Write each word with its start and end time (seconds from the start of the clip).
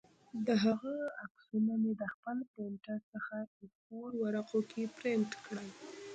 د 0.47 0.49
هغه 0.65 0.95
عکسونه 1.23 1.73
مې 1.81 1.93
د 2.01 2.03
خپل 2.13 2.37
پرنټر 2.51 2.99
څخه 3.13 3.37
اې 3.57 3.65
فور 3.81 4.09
ورقو 4.23 4.59
کې 4.71 4.83
پرنټ 4.97 5.29
کړل 5.45 5.67